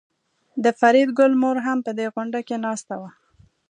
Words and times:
د 0.63 0.65
فریدګل 0.79 1.31
مور 1.41 1.57
هم 1.65 1.77
په 1.85 1.91
دې 1.97 2.07
غونډه 2.13 2.39
کې 2.47 2.55
ناسته 2.65 2.93
وه 3.01 3.11